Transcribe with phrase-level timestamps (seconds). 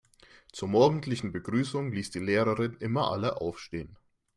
[0.51, 3.99] Zur morgendlichen Begrüßung ließ die Lehrerin immer alle aufstehen.